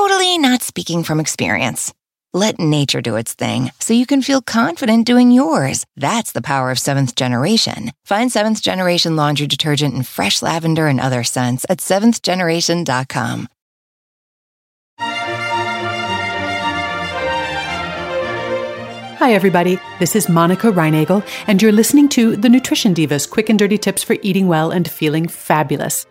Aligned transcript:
totally 0.00 0.38
not 0.38 0.62
speaking 0.62 1.04
from 1.04 1.20
experience. 1.20 1.92
Let 2.32 2.58
nature 2.58 3.02
do 3.02 3.16
its 3.16 3.34
thing 3.34 3.70
so 3.80 3.92
you 3.92 4.06
can 4.06 4.22
feel 4.22 4.40
confident 4.40 5.06
doing 5.06 5.30
yours. 5.30 5.84
That's 5.94 6.32
the 6.32 6.40
power 6.40 6.70
of 6.70 6.78
seventh 6.78 7.14
generation. 7.16 7.90
Find 8.06 8.32
seventh 8.32 8.62
generation 8.62 9.14
laundry 9.14 9.46
detergent 9.46 9.94
in 9.94 10.02
fresh 10.04 10.40
lavender 10.40 10.86
and 10.86 11.00
other 11.00 11.22
scents 11.22 11.66
at 11.68 11.80
seventhgeneration.com. 11.80 13.48
Hi, 19.18 19.34
everybody. 19.34 19.78
This 19.98 20.16
is 20.16 20.30
Monica 20.30 20.68
Reinagel, 20.68 21.22
and 21.46 21.60
you're 21.60 21.72
listening 21.72 22.08
to 22.10 22.36
the 22.36 22.48
Nutrition 22.48 22.94
Divas 22.94 23.28
quick 23.28 23.50
and 23.50 23.58
dirty 23.58 23.76
tips 23.76 24.02
for 24.02 24.16
eating 24.22 24.48
well 24.48 24.70
and 24.70 24.90
feeling 24.90 25.28
fabulous. 25.28 26.06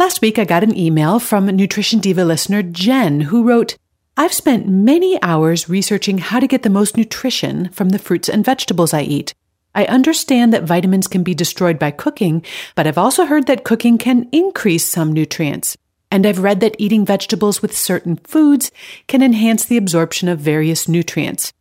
Last 0.00 0.22
week, 0.22 0.38
I 0.38 0.46
got 0.46 0.64
an 0.64 0.74
email 0.78 1.20
from 1.20 1.44
Nutrition 1.44 1.98
Diva 1.98 2.24
listener 2.24 2.62
Jen, 2.62 3.20
who 3.20 3.46
wrote, 3.46 3.76
I've 4.16 4.32
spent 4.32 4.66
many 4.66 5.22
hours 5.22 5.68
researching 5.68 6.16
how 6.16 6.40
to 6.40 6.46
get 6.46 6.62
the 6.62 6.70
most 6.70 6.96
nutrition 6.96 7.68
from 7.68 7.90
the 7.90 7.98
fruits 7.98 8.26
and 8.26 8.42
vegetables 8.42 8.94
I 8.94 9.02
eat. 9.02 9.34
I 9.74 9.84
understand 9.84 10.54
that 10.54 10.62
vitamins 10.62 11.06
can 11.06 11.22
be 11.22 11.34
destroyed 11.34 11.78
by 11.78 11.90
cooking, 11.90 12.42
but 12.74 12.86
I've 12.86 12.96
also 12.96 13.26
heard 13.26 13.46
that 13.48 13.64
cooking 13.64 13.98
can 13.98 14.26
increase 14.32 14.86
some 14.86 15.12
nutrients. 15.12 15.76
And 16.10 16.24
I've 16.24 16.38
read 16.38 16.60
that 16.60 16.76
eating 16.78 17.04
vegetables 17.04 17.60
with 17.60 17.76
certain 17.76 18.16
foods 18.24 18.72
can 19.06 19.22
enhance 19.22 19.66
the 19.66 19.76
absorption 19.76 20.30
of 20.30 20.38
various 20.38 20.88
nutrients. 20.88 21.52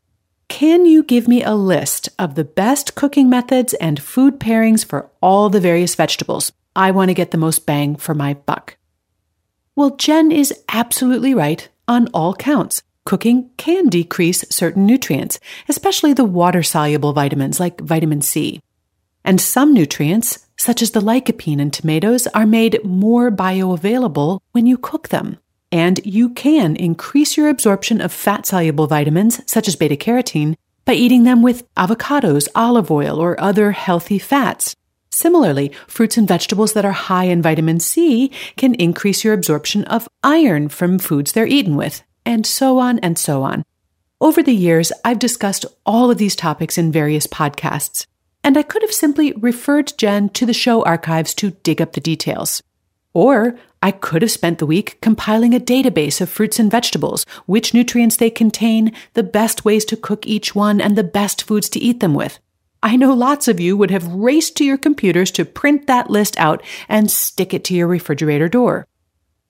Can 0.48 0.86
you 0.86 1.04
give 1.04 1.28
me 1.28 1.44
a 1.44 1.56
list 1.56 2.08
of 2.18 2.36
the 2.36 2.46
best 2.46 2.96
cooking 2.96 3.30
methods 3.30 3.74
and 3.74 4.02
food 4.02 4.40
pairings 4.40 4.86
for 4.86 5.10
all 5.22 5.50
the 5.50 5.60
various 5.60 5.94
vegetables? 5.94 6.54
I 6.80 6.92
want 6.92 7.10
to 7.10 7.14
get 7.14 7.32
the 7.32 7.38
most 7.38 7.66
bang 7.66 7.98
for 7.98 8.16
my 8.16 8.36
buck. 8.36 8.78
Well, 9.76 9.98
Jen 9.98 10.32
is 10.32 10.54
absolutely 10.70 11.34
right 11.34 11.68
on 11.90 12.08
all 12.14 12.34
counts. 12.34 12.82
Cooking 13.04 13.50
can 13.58 13.90
decrease 13.90 14.46
certain 14.50 14.86
nutrients, 14.86 15.42
especially 15.68 16.14
the 16.14 16.24
water 16.24 16.64
soluble 16.64 17.12
vitamins 17.12 17.60
like 17.60 17.82
vitamin 17.82 18.22
C. 18.22 18.62
And 19.26 19.42
some 19.42 19.74
nutrients, 19.74 20.48
such 20.58 20.82
as 20.82 20.92
the 20.92 21.02
lycopene 21.02 21.60
in 21.60 21.70
tomatoes, 21.70 22.28
are 22.28 22.46
made 22.46 22.82
more 22.86 23.30
bioavailable 23.30 24.40
when 24.54 24.66
you 24.66 24.78
cook 24.78 25.10
them. 25.10 25.38
And 25.74 26.00
you 26.06 26.30
can 26.30 26.78
increase 26.78 27.36
your 27.36 27.50
absorption 27.50 28.00
of 28.00 28.14
fat 28.14 28.46
soluble 28.46 28.88
vitamins, 28.88 29.42
such 29.52 29.68
as 29.68 29.76
beta 29.76 29.98
carotene, 29.98 30.56
by 30.86 30.94
eating 30.94 31.26
them 31.26 31.42
with 31.42 31.68
avocados, 31.76 32.48
olive 32.56 32.90
oil, 32.90 33.20
or 33.20 33.38
other 33.38 33.74
healthy 33.74 34.18
fats. 34.18 34.78
Similarly, 35.12 35.72
fruits 35.88 36.18
and 36.18 36.28
vegetables 36.28 36.74
that 36.74 36.86
are 36.86 36.92
high 36.92 37.26
in 37.26 37.42
vitamin 37.42 37.80
C 37.80 38.32
can 38.58 38.76
increase 38.76 39.24
your 39.24 39.34
absorption 39.34 39.84
of 39.86 40.08
iron 40.24 40.70
from 40.70 41.00
foods 41.00 41.32
they're 41.32 41.48
eaten 41.48 41.76
with, 41.76 42.04
and 42.26 42.46
so 42.46 42.80
on 42.80 43.00
and 43.00 43.18
so 43.18 43.44
on. 43.44 43.64
Over 44.22 44.44
the 44.44 44.56
years, 44.56 44.92
I've 45.04 45.20
discussed 45.20 45.66
all 45.86 46.12
of 46.12 46.18
these 46.18 46.36
topics 46.36 46.78
in 46.78 46.92
various 46.92 47.28
podcasts 47.28 48.06
and 48.44 48.58
I 48.58 48.64
could 48.64 48.82
have 48.82 48.92
simply 48.92 49.34
referred 49.34 49.94
Jen 49.98 50.30
to 50.30 50.46
the 50.46 50.54
show 50.54 50.84
archives 50.84 51.34
to 51.36 51.52
dig 51.52 51.82
up 51.82 51.94
the 51.94 52.02
details. 52.02 52.64
Or 53.14 53.58
I 53.82 53.92
could 53.92 54.22
have 54.22 54.32
spent 54.32 54.60
the 54.60 54.66
week 54.66 55.00
compiling 55.02 55.54
a 55.54 55.60
database 55.60 56.22
of 56.22 56.30
fruits 56.30 56.60
and 56.60 56.72
vegetables, 56.72 57.26
which 57.46 57.74
nutrients 57.74 58.18
they 58.18 58.30
contain, 58.30 58.94
the 59.14 59.24
best 59.24 59.66
ways 59.66 59.84
to 59.86 59.98
cook 59.98 60.26
each 60.26 60.56
one, 60.56 60.80
and 60.80 60.96
the 60.96 61.04
best 61.04 61.44
foods 61.44 61.70
to 61.70 61.80
eat 61.80 62.00
them 62.00 62.14
with. 62.14 62.40
I 62.82 62.96
know 62.96 63.14
lots 63.14 63.48
of 63.48 63.60
you 63.60 63.76
would 63.76 63.92
have 63.92 64.08
raced 64.08 64.56
to 64.58 64.66
your 64.66 64.78
computers 64.78 65.32
to 65.32 65.46
print 65.46 65.88
that 65.88 66.10
list 66.10 66.40
out 66.40 66.64
and 66.88 67.12
stick 67.12 67.54
it 67.54 67.64
to 67.66 67.74
your 67.74 67.88
refrigerator 67.88 68.48
door. 68.48 68.88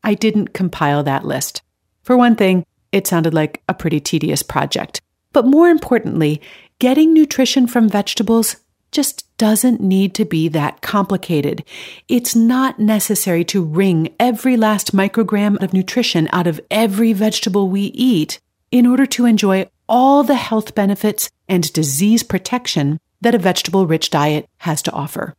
I 0.03 0.15
didn't 0.15 0.53
compile 0.53 1.03
that 1.03 1.25
list. 1.25 1.61
For 2.01 2.17
one 2.17 2.35
thing, 2.35 2.65
it 2.91 3.05
sounded 3.05 3.33
like 3.33 3.61
a 3.69 3.73
pretty 3.73 3.99
tedious 3.99 4.41
project. 4.41 5.01
But 5.31 5.45
more 5.45 5.69
importantly, 5.69 6.41
getting 6.79 7.13
nutrition 7.13 7.67
from 7.67 7.87
vegetables 7.87 8.55
just 8.91 9.25
doesn't 9.37 9.79
need 9.79 10.15
to 10.15 10.25
be 10.25 10.47
that 10.49 10.81
complicated. 10.81 11.63
It's 12.07 12.35
not 12.35 12.79
necessary 12.79 13.43
to 13.45 13.63
wring 13.63 14.15
every 14.19 14.57
last 14.57 14.95
microgram 14.95 15.61
of 15.61 15.73
nutrition 15.73 16.27
out 16.31 16.47
of 16.47 16.59
every 16.71 17.13
vegetable 17.13 17.69
we 17.69 17.81
eat 17.81 18.39
in 18.71 18.87
order 18.87 19.05
to 19.05 19.25
enjoy 19.25 19.69
all 19.87 20.23
the 20.23 20.35
health 20.35 20.73
benefits 20.73 21.29
and 21.47 21.71
disease 21.73 22.23
protection 22.23 22.99
that 23.21 23.35
a 23.35 23.39
vegetable 23.39 23.87
rich 23.87 24.09
diet 24.09 24.47
has 24.57 24.81
to 24.83 24.91
offer. 24.91 25.35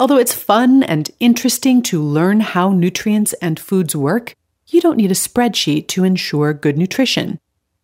Although 0.00 0.18
it's 0.18 0.34
fun 0.34 0.82
and 0.82 1.10
interesting 1.20 1.80
to 1.82 2.02
learn 2.02 2.40
how 2.40 2.72
nutrients 2.72 3.32
and 3.34 3.58
foods 3.58 3.94
work, 3.94 4.34
you 4.66 4.80
don't 4.80 4.96
need 4.96 5.10
a 5.10 5.14
spreadsheet 5.14 5.88
to 5.88 6.04
ensure 6.04 6.52
good 6.52 6.76
nutrition. 6.76 7.38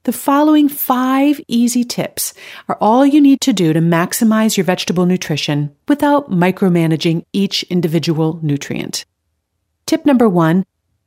The 0.04 0.12
following 0.12 0.68
five 0.68 1.40
easy 1.46 1.84
tips 1.84 2.32
are 2.68 2.78
all 2.80 3.04
you 3.04 3.20
need 3.20 3.42
to 3.42 3.52
do 3.52 3.72
to 3.72 3.80
maximize 3.80 4.56
your 4.56 4.64
vegetable 4.64 5.04
nutrition 5.04 5.76
without 5.88 6.30
micromanaging 6.30 7.26
each 7.32 7.64
individual 7.64 8.40
nutrient. 8.42 9.04
Tip 9.86 10.06
number 10.06 10.28
one 10.28 10.64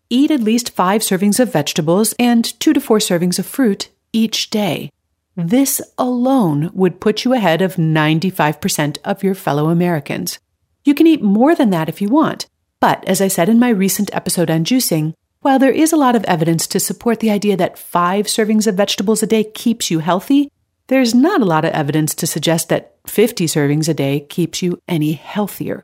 eat 0.10 0.30
at 0.30 0.42
least 0.42 0.70
five 0.70 1.02
servings 1.02 1.40
of 1.40 1.52
vegetables 1.52 2.14
and 2.20 2.60
two 2.60 2.72
to 2.72 2.80
four 2.80 3.00
servings 3.00 3.40
of 3.40 3.48
fruit 3.48 3.90
each 4.12 4.52
day. 4.52 4.92
This 5.36 5.82
alone 5.98 6.70
would 6.74 7.02
put 7.02 7.26
you 7.26 7.34
ahead 7.34 7.62
of 7.62 7.76
95% 7.76 9.00
of 9.04 9.24
your 9.24 9.34
fellow 9.34 9.70
Americans. 9.70 10.38
You 10.86 10.94
can 10.94 11.08
eat 11.08 11.24
more 11.24 11.56
than 11.56 11.72
that 11.72 11.90
if 11.90 12.02
you 12.02 12.10
want, 12.10 12.46
but 12.80 13.04
as 13.08 13.20
I 13.20 13.30
said 13.30 13.50
in 13.50 13.60
my 13.60 13.70
recent 13.70 14.14
episode 14.14 14.52
on 14.52 14.64
juicing, 14.64 15.14
while 15.42 15.58
there 15.58 15.72
is 15.72 15.92
a 15.92 15.98
lot 15.98 16.16
of 16.16 16.24
evidence 16.26 16.68
to 16.68 16.80
support 16.80 17.20
the 17.20 17.32
idea 17.32 17.58
that 17.58 17.80
five 17.80 18.28
servings 18.28 18.68
of 18.68 18.76
vegetables 18.76 19.24
a 19.24 19.28
day 19.28 19.44
keeps 19.44 19.90
you 19.90 20.00
healthy, 20.00 20.52
there's 20.88 21.16
not 21.16 21.42
a 21.42 21.46
lot 21.46 21.66
of 21.66 21.74
evidence 21.74 22.14
to 22.16 22.28
suggest 22.28 22.70
that 22.70 22.96
50 23.08 23.46
servings 23.48 23.90
a 23.90 23.94
day 23.94 24.20
keeps 24.20 24.62
you 24.62 24.80
any 24.88 25.14
healthier. 25.14 25.84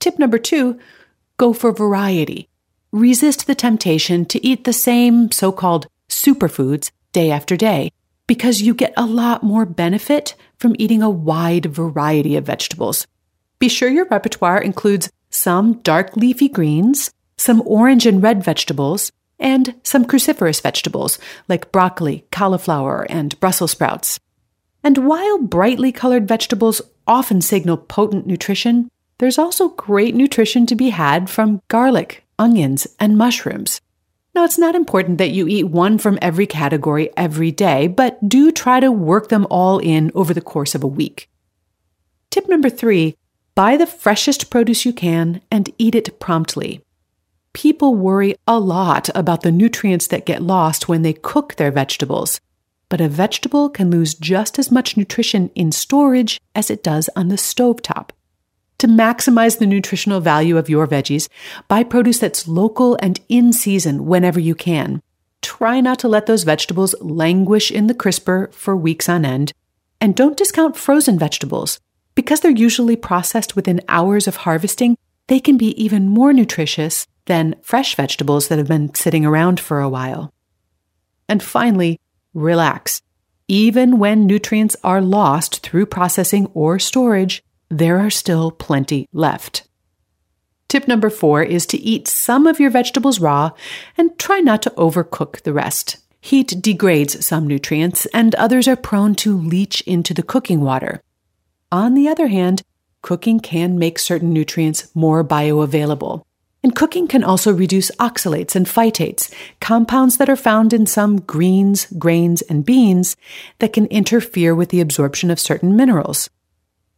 Tip 0.00 0.18
number 0.18 0.38
two 0.38 0.78
go 1.38 1.52
for 1.52 1.72
variety. 1.72 2.48
Resist 2.92 3.46
the 3.46 3.54
temptation 3.54 4.24
to 4.26 4.46
eat 4.46 4.64
the 4.64 4.72
same 4.72 5.30
so 5.30 5.50
called 5.50 5.86
superfoods 6.08 6.90
day 7.12 7.30
after 7.30 7.56
day 7.56 7.90
because 8.26 8.62
you 8.62 8.74
get 8.74 8.94
a 8.96 9.06
lot 9.06 9.42
more 9.42 9.66
benefit 9.66 10.34
from 10.58 10.76
eating 10.78 11.02
a 11.02 11.10
wide 11.10 11.66
variety 11.66 12.36
of 12.36 12.46
vegetables. 12.46 13.06
Be 13.58 13.68
sure 13.68 13.88
your 13.88 14.06
repertoire 14.06 14.60
includes 14.60 15.10
some 15.30 15.74
dark 15.82 16.16
leafy 16.16 16.48
greens, 16.48 17.10
some 17.36 17.62
orange 17.66 18.06
and 18.06 18.22
red 18.22 18.42
vegetables, 18.42 19.12
and 19.38 19.74
some 19.82 20.04
cruciferous 20.04 20.62
vegetables 20.62 21.18
like 21.48 21.72
broccoli, 21.72 22.24
cauliflower, 22.30 23.06
and 23.10 23.38
Brussels 23.40 23.72
sprouts. 23.72 24.18
And 24.82 24.98
while 24.98 25.38
brightly 25.38 25.92
colored 25.92 26.28
vegetables 26.28 26.82
often 27.06 27.40
signal 27.40 27.76
potent 27.76 28.26
nutrition, 28.26 28.90
there's 29.18 29.38
also 29.38 29.68
great 29.68 30.14
nutrition 30.14 30.66
to 30.66 30.74
be 30.74 30.90
had 30.90 31.30
from 31.30 31.62
garlic, 31.68 32.24
onions, 32.38 32.86
and 32.98 33.16
mushrooms. 33.16 33.80
Now, 34.34 34.44
it's 34.44 34.58
not 34.58 34.74
important 34.74 35.18
that 35.18 35.30
you 35.30 35.46
eat 35.46 35.64
one 35.64 35.96
from 35.98 36.18
every 36.20 36.46
category 36.46 37.10
every 37.16 37.52
day, 37.52 37.86
but 37.86 38.28
do 38.28 38.50
try 38.50 38.80
to 38.80 38.90
work 38.90 39.28
them 39.28 39.46
all 39.48 39.78
in 39.78 40.10
over 40.14 40.34
the 40.34 40.40
course 40.40 40.74
of 40.74 40.82
a 40.82 40.88
week. 40.88 41.28
Tip 42.30 42.48
number 42.48 42.68
three 42.68 43.16
buy 43.54 43.76
the 43.76 43.86
freshest 43.86 44.50
produce 44.50 44.84
you 44.84 44.92
can 44.92 45.40
and 45.52 45.72
eat 45.78 45.94
it 45.94 46.18
promptly. 46.18 46.80
People 47.52 47.94
worry 47.94 48.34
a 48.48 48.58
lot 48.58 49.08
about 49.14 49.42
the 49.42 49.52
nutrients 49.52 50.08
that 50.08 50.26
get 50.26 50.42
lost 50.42 50.88
when 50.88 51.02
they 51.02 51.12
cook 51.12 51.54
their 51.54 51.70
vegetables, 51.70 52.40
but 52.88 53.00
a 53.00 53.08
vegetable 53.08 53.70
can 53.70 53.90
lose 53.90 54.14
just 54.14 54.58
as 54.58 54.72
much 54.72 54.96
nutrition 54.96 55.50
in 55.54 55.70
storage 55.70 56.40
as 56.56 56.68
it 56.68 56.82
does 56.82 57.08
on 57.14 57.28
the 57.28 57.36
stovetop. 57.36 58.10
To 58.78 58.86
maximize 58.86 59.58
the 59.58 59.66
nutritional 59.66 60.20
value 60.20 60.58
of 60.58 60.68
your 60.68 60.86
veggies, 60.86 61.28
buy 61.68 61.84
produce 61.84 62.18
that's 62.18 62.48
local 62.48 62.98
and 63.00 63.20
in 63.28 63.52
season 63.52 64.06
whenever 64.06 64.40
you 64.40 64.54
can. 64.54 65.00
Try 65.42 65.80
not 65.80 65.98
to 66.00 66.08
let 66.08 66.26
those 66.26 66.44
vegetables 66.44 66.94
languish 67.00 67.70
in 67.70 67.86
the 67.86 67.94
crisper 67.94 68.50
for 68.52 68.76
weeks 68.76 69.08
on 69.08 69.24
end. 69.24 69.52
And 70.00 70.16
don't 70.16 70.36
discount 70.36 70.76
frozen 70.76 71.18
vegetables. 71.18 71.78
Because 72.14 72.40
they're 72.40 72.50
usually 72.50 72.96
processed 72.96 73.54
within 73.54 73.80
hours 73.88 74.26
of 74.26 74.36
harvesting, 74.36 74.96
they 75.28 75.40
can 75.40 75.56
be 75.56 75.80
even 75.82 76.08
more 76.08 76.32
nutritious 76.32 77.06
than 77.26 77.56
fresh 77.62 77.94
vegetables 77.94 78.48
that 78.48 78.58
have 78.58 78.68
been 78.68 78.94
sitting 78.94 79.24
around 79.24 79.60
for 79.60 79.80
a 79.80 79.88
while. 79.88 80.32
And 81.28 81.42
finally, 81.42 82.00
relax. 82.34 83.02
Even 83.46 83.98
when 83.98 84.26
nutrients 84.26 84.76
are 84.82 85.00
lost 85.02 85.60
through 85.60 85.86
processing 85.86 86.46
or 86.54 86.78
storage, 86.78 87.42
there 87.68 87.98
are 87.98 88.10
still 88.10 88.50
plenty 88.50 89.08
left. 89.12 89.66
Tip 90.68 90.88
number 90.88 91.10
four 91.10 91.42
is 91.42 91.66
to 91.66 91.78
eat 91.78 92.08
some 92.08 92.46
of 92.46 92.58
your 92.58 92.70
vegetables 92.70 93.20
raw 93.20 93.52
and 93.96 94.18
try 94.18 94.40
not 94.40 94.62
to 94.62 94.70
overcook 94.70 95.42
the 95.42 95.52
rest. 95.52 95.98
Heat 96.20 96.60
degrades 96.60 97.24
some 97.24 97.46
nutrients, 97.46 98.06
and 98.06 98.34
others 98.34 98.66
are 98.66 98.76
prone 98.76 99.14
to 99.16 99.36
leach 99.36 99.82
into 99.82 100.14
the 100.14 100.22
cooking 100.22 100.62
water. 100.62 101.02
On 101.70 101.94
the 101.94 102.08
other 102.08 102.28
hand, 102.28 102.62
cooking 103.02 103.40
can 103.40 103.78
make 103.78 103.98
certain 103.98 104.32
nutrients 104.32 104.90
more 104.94 105.22
bioavailable. 105.22 106.22
And 106.62 106.74
cooking 106.74 107.08
can 107.08 107.22
also 107.22 107.52
reduce 107.52 107.90
oxalates 108.00 108.56
and 108.56 108.64
phytates, 108.64 109.30
compounds 109.60 110.16
that 110.16 110.30
are 110.30 110.36
found 110.36 110.72
in 110.72 110.86
some 110.86 111.20
greens, 111.20 111.86
grains, 111.98 112.40
and 112.40 112.64
beans 112.64 113.16
that 113.58 113.74
can 113.74 113.84
interfere 113.86 114.54
with 114.54 114.70
the 114.70 114.80
absorption 114.80 115.30
of 115.30 115.38
certain 115.38 115.76
minerals. 115.76 116.30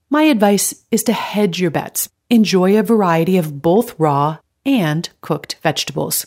My 0.09 0.23
advice 0.23 0.85
is 0.93 1.03
to 1.05 1.13
hedge 1.13 1.61
your 1.61 1.73
bets. 1.73 2.09
Enjoy 2.31 2.79
a 2.79 2.85
variety 2.85 3.37
of 3.39 3.61
both 3.61 3.99
raw 3.99 4.39
and 4.65 5.09
cooked 5.21 5.57
vegetables. 5.63 6.27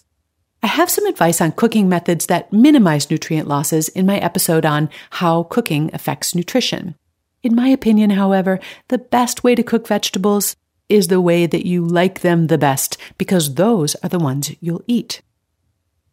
I 0.61 0.67
have 0.67 0.89
some 0.89 1.05
advice 1.05 1.39
on 1.39 1.53
cooking 1.53 1.87
methods 1.87 2.25
that 2.25 2.51
minimize 2.51 3.09
nutrient 3.09 3.47
losses 3.47 3.87
in 3.87 4.05
my 4.05 4.17
episode 4.17 4.65
on 4.65 4.89
how 5.11 5.43
cooking 5.43 5.89
affects 5.93 6.35
nutrition. 6.35 6.95
In 7.41 7.55
my 7.55 7.69
opinion, 7.69 8.09
however, 8.09 8.59
the 8.89 8.97
best 8.97 9.45
way 9.45 9.55
to 9.55 9.63
cook 9.63 9.87
vegetables 9.87 10.57
is 10.89 11.07
the 11.07 11.21
way 11.21 11.45
that 11.45 11.65
you 11.65 11.85
like 11.85 12.19
them 12.19 12.47
the 12.47 12.57
best, 12.57 12.97
because 13.17 13.53
those 13.53 13.95
are 13.95 14.09
the 14.09 14.19
ones 14.19 14.51
you'll 14.59 14.83
eat. 14.87 15.21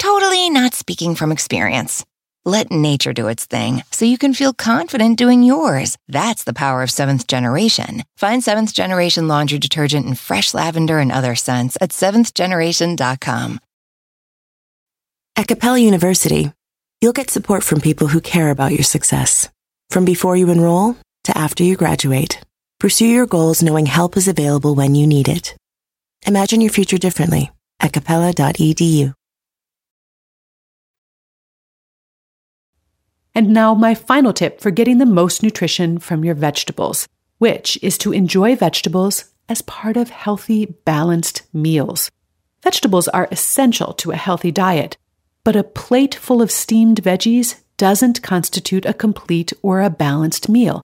totally 0.00 0.48
not 0.48 0.72
speaking 0.72 1.14
from 1.14 1.30
experience. 1.30 2.06
Let 2.46 2.70
nature 2.70 3.12
do 3.12 3.28
its 3.28 3.44
thing 3.44 3.82
so 3.90 4.06
you 4.06 4.16
can 4.16 4.32
feel 4.32 4.54
confident 4.54 5.18
doing 5.18 5.42
yours. 5.42 5.98
That's 6.08 6.44
the 6.44 6.54
power 6.54 6.82
of 6.82 6.90
seventh 6.90 7.26
generation. 7.26 8.02
Find 8.16 8.42
seventh 8.42 8.72
generation 8.72 9.28
laundry 9.28 9.58
detergent 9.58 10.06
in 10.06 10.14
fresh 10.14 10.54
lavender 10.54 10.98
and 10.98 11.12
other 11.12 11.34
scents 11.34 11.76
at 11.82 11.90
seventhgeneration.com. 11.90 13.60
At 15.36 15.48
Capella 15.48 15.78
University, 15.78 16.50
you'll 17.02 17.12
get 17.12 17.30
support 17.30 17.62
from 17.62 17.80
people 17.80 18.08
who 18.08 18.22
care 18.22 18.50
about 18.50 18.72
your 18.72 18.84
success. 18.84 19.50
From 19.90 20.06
before 20.06 20.36
you 20.36 20.50
enroll 20.50 20.96
to 21.24 21.36
after 21.36 21.62
you 21.62 21.76
graduate, 21.76 22.40
pursue 22.78 23.06
your 23.06 23.26
goals 23.26 23.62
knowing 23.62 23.84
help 23.84 24.16
is 24.16 24.28
available 24.28 24.74
when 24.74 24.94
you 24.94 25.06
need 25.06 25.28
it. 25.28 25.54
Imagine 26.26 26.62
your 26.62 26.72
future 26.72 26.98
differently 26.98 27.50
at 27.80 27.92
capella.edu. 27.92 29.14
And 33.34 33.50
now, 33.50 33.74
my 33.74 33.94
final 33.94 34.32
tip 34.32 34.60
for 34.60 34.70
getting 34.70 34.98
the 34.98 35.06
most 35.06 35.42
nutrition 35.42 35.98
from 35.98 36.24
your 36.24 36.34
vegetables, 36.34 37.06
which 37.38 37.78
is 37.82 37.96
to 37.98 38.12
enjoy 38.12 38.56
vegetables 38.56 39.26
as 39.48 39.62
part 39.62 39.96
of 39.96 40.10
healthy, 40.10 40.66
balanced 40.84 41.42
meals. 41.52 42.10
Vegetables 42.62 43.08
are 43.08 43.28
essential 43.30 43.92
to 43.94 44.10
a 44.10 44.16
healthy 44.16 44.50
diet, 44.50 44.96
but 45.44 45.56
a 45.56 45.64
plate 45.64 46.14
full 46.14 46.42
of 46.42 46.50
steamed 46.50 47.02
veggies 47.02 47.60
doesn't 47.76 48.22
constitute 48.22 48.84
a 48.84 48.92
complete 48.92 49.52
or 49.62 49.80
a 49.80 49.90
balanced 49.90 50.48
meal. 50.48 50.82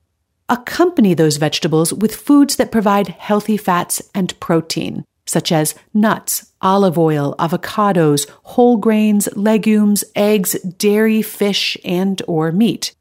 Accompany 0.49 1.13
those 1.13 1.37
vegetables 1.37 1.93
with 1.93 2.17
foods 2.17 2.57
that 2.57 2.73
provide 2.73 3.09
healthy 3.09 3.57
fats 3.57 4.01
and 4.15 4.39
protein, 4.41 5.05
such 5.27 5.53
as 5.53 5.75
nuts, 5.93 6.53
olive 6.61 6.99
oil, 6.99 7.35
avocados, 7.39 8.29
whole 8.43 8.77
grains, 8.77 9.29
legumes, 9.37 10.05
eggs, 10.15 10.53
dairy, 10.63 11.23
fish, 11.23 11.77
and 11.85 12.23
or 12.27 12.53
meat. 12.53 12.95